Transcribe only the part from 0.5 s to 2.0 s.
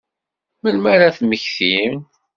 Melmi ara ad mmektin?